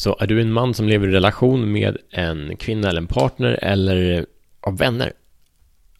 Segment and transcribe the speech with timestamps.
[0.00, 3.58] Så är du en man som lever i relation med en kvinna eller en partner
[3.62, 4.26] eller
[4.60, 5.12] av vänner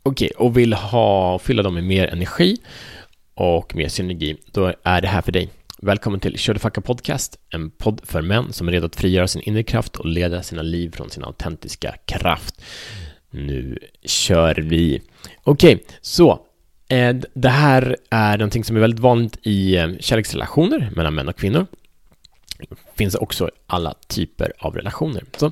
[0.02, 2.56] Okej, okay, och vill ha, fylla dem med mer energi
[3.34, 5.50] och mer synergi, då är det här för dig.
[5.78, 9.42] Välkommen till Kör Facka Podcast, en podd för män som är redo att frigöra sin
[9.42, 12.62] inre kraft och leda sina liv från sin autentiska kraft.
[13.30, 15.02] Nu kör vi.
[15.42, 16.46] Okej, okay, så
[16.88, 21.36] eh, det här är någonting som är väldigt vanligt i eh, kärleksrelationer mellan män och
[21.36, 21.66] kvinnor.
[22.94, 25.24] Finns också alla typer av relationer.
[25.36, 25.46] Så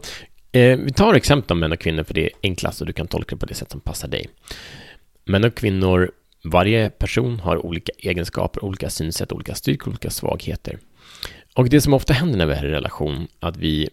[0.52, 3.06] eh, vi tar exempel om män och kvinnor för det är enklast och du kan
[3.06, 4.28] tolka det på det sätt som passar dig.
[5.24, 6.10] Män och kvinnor
[6.44, 10.78] varje person har olika egenskaper, olika synsätt, olika styrkor, olika svagheter.
[11.54, 13.88] Och det som ofta händer när vi är i relation, att vi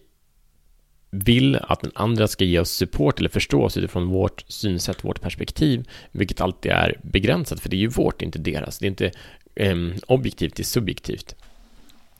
[1.10, 5.20] vill att den andra ska ge oss support eller förstå oss utifrån vårt synsätt, vårt
[5.20, 8.78] perspektiv, vilket alltid är begränsat, för det är ju vårt, inte deras.
[8.78, 9.10] Det är inte
[9.54, 9.76] eh,
[10.06, 11.36] objektivt, det är subjektivt.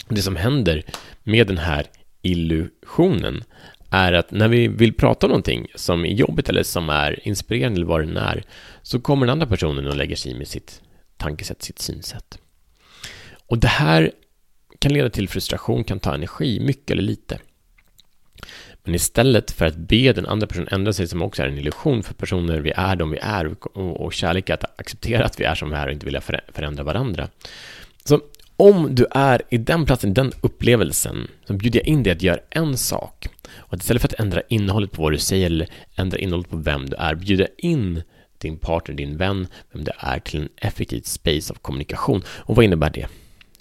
[0.09, 0.83] Det som händer
[1.23, 1.87] med den här
[2.23, 3.45] illusionen
[3.91, 7.77] är att när vi vill prata om någonting som är jobbigt eller som är inspirerande
[7.77, 8.45] eller vad det är,
[8.83, 10.83] så kommer den andra personen och lägger sig i med sitt
[11.17, 12.39] tankesätt, sitt synsätt.
[13.47, 14.13] Och det här
[14.79, 17.39] kan leda till frustration, kan ta energi, mycket eller lite.
[18.85, 22.03] Men istället för att be den andra personen ändra sig, som också är en illusion
[22.03, 25.55] för personer, vi är de vi är, och kärlek är att acceptera att vi är
[25.55, 26.21] som vi är och inte vilja
[26.53, 27.29] förändra varandra.
[28.05, 28.21] Så
[28.57, 32.23] om du är i den platsen, i den upplevelsen, så bjuder jag in dig att
[32.23, 33.29] göra en sak.
[33.57, 36.57] Och att istället för att ändra innehållet på vad du säger eller ändra innehållet på
[36.57, 38.03] vem du är, bjuda in
[38.39, 42.23] din partner, din vän, vem det är till en effektiv space av kommunikation.
[42.29, 43.07] Och vad innebär det?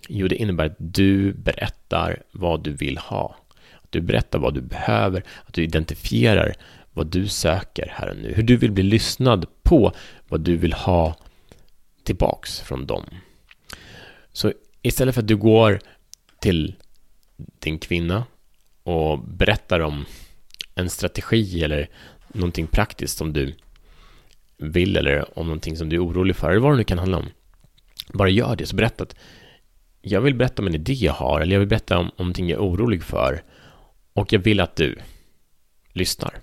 [0.09, 3.35] Jo, det innebär att du berättar vad du vill ha.
[3.83, 6.55] Att du berättar vad du behöver, att du identifierar
[6.93, 8.33] vad du söker här och nu.
[8.35, 9.91] Hur du vill bli lyssnad på,
[10.27, 11.15] vad du vill ha
[12.03, 13.05] tillbaks från dem.
[14.33, 14.53] Så
[14.87, 15.79] istället för att du går
[16.39, 16.75] till
[17.59, 18.25] din kvinna
[18.83, 20.05] och berättar om
[20.75, 21.89] en strategi eller
[22.27, 23.55] någonting praktiskt som du
[24.57, 27.17] vill eller om någonting som du är orolig för, eller vad det nu kan handla
[27.17, 27.29] om.
[28.13, 29.15] Bara gör det, så berätta att
[30.01, 32.49] jag vill berätta om en idé jag har, eller jag vill berätta om, om någonting
[32.49, 33.43] jag är orolig för,
[34.13, 34.97] och jag vill att du
[35.93, 36.39] lyssnar.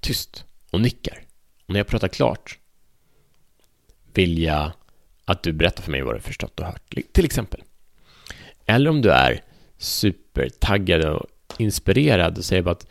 [0.00, 1.22] Tyst och nickar.
[1.66, 2.58] Och när jag pratar klart
[4.14, 4.72] vill jag
[5.26, 7.62] att du berättar för mig vad du förstått och hört, till exempel.
[8.66, 9.42] Eller om du är
[9.78, 11.26] supertaggad och
[11.58, 12.86] inspirerad och säger bara att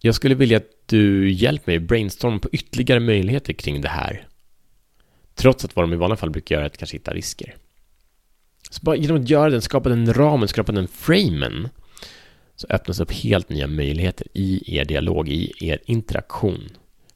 [0.00, 4.26] jag skulle vilja att du hjälper mig brainstorma på ytterligare möjligheter kring det här.
[5.34, 7.54] Trots att vad de i vanliga fall brukar göra är att kanske hitta risker.
[8.70, 11.68] Så bara genom att göra den, skapa den ramen, skapa den framen,
[12.56, 16.68] så öppnas upp helt nya möjligheter i er dialog, i er interaktion.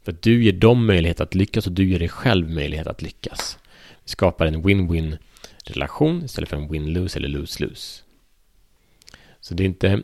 [0.06, 3.02] För att du ger dem möjlighet att lyckas och du ger dig själv möjlighet att
[3.02, 3.58] lyckas.
[4.04, 5.18] Vi skapar en win-win
[5.64, 8.02] relation istället för en win-lose eller lose-lose.
[9.40, 10.02] Så det är inte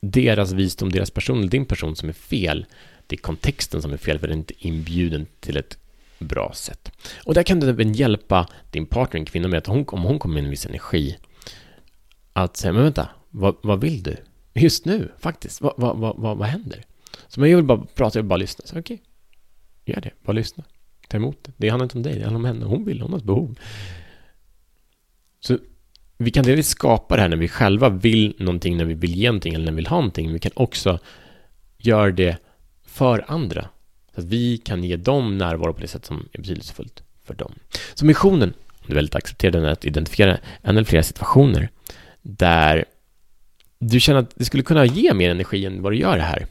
[0.00, 2.66] deras visdom, deras person eller din person som är fel.
[3.06, 5.78] Det är kontexten som är fel, för den är inte inbjuden till ett
[6.18, 6.92] bra sätt.
[7.24, 10.18] Och där kan du även hjälpa din partner, en kvinna, med att hon, om hon
[10.18, 11.16] kommer med en viss energi,
[12.32, 14.16] att säga, men vänta, vad, vad vill du?
[14.54, 16.84] Just nu, faktiskt, vad, vad, vad, vad, händer?
[17.28, 18.66] Så jag vill bara prata, jag vill bara lyssna.
[18.66, 19.06] Så okej, okay
[19.92, 20.64] gör det, bara lyssna.
[21.08, 21.52] Ta emot det.
[21.56, 22.64] Det handlar inte om dig, det handlar om henne.
[22.64, 23.58] Hon vill, hon har ett behov.
[25.40, 25.58] Så
[26.18, 29.28] vi kan delvis skapa det här när vi själva vill någonting, när vi vill ge
[29.28, 30.26] någonting eller när vi vill ha någonting.
[30.26, 30.98] Men vi kan också
[31.78, 32.36] göra det
[32.86, 33.68] för andra.
[34.14, 37.54] Så att vi kan ge dem närvaro på det sätt som är betydelsefullt för dem.
[37.94, 41.68] Så missionen, om du väldigt accepterar den, är att identifiera en eller flera situationer
[42.22, 42.84] där
[43.78, 46.46] du känner att det skulle kunna ge mer energi än vad du gör det här.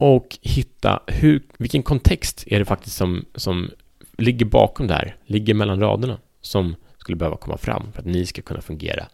[0.00, 3.70] Och hitta hur, vilken kontext är det faktiskt som, som
[4.18, 8.26] ligger bakom det här, ligger mellan raderna, som skulle behöva komma fram för att ni
[8.26, 9.06] ska kunna fungera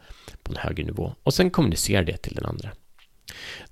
[0.43, 1.15] på en högre nivå.
[1.23, 2.71] Och sen kommunicera det till den andra.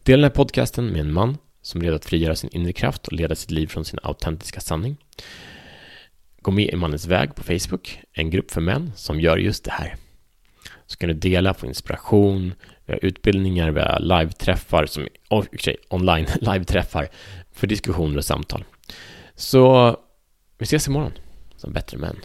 [0.02, 3.06] Dela den här podcasten med en man som är redo att frigöra sin inre kraft
[3.06, 4.96] och leda sitt liv från sin autentiska sanning.
[6.40, 9.70] Gå med i Mannens väg på Facebook, en grupp för män som gör just det
[9.70, 9.96] här.
[10.94, 12.54] Så kan du dela, få inspiration,
[12.86, 17.08] vi har utbildningar, vi har live-träffar, som, oh, sig, online live-träffar
[17.52, 18.64] för diskussioner och samtal.
[19.34, 19.96] Så
[20.58, 21.12] vi ses imorgon
[21.56, 22.16] som bättre män.